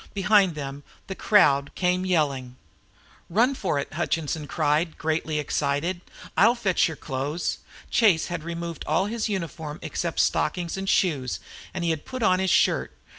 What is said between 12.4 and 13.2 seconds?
shirt.